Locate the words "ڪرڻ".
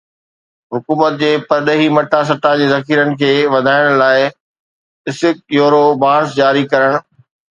6.73-6.91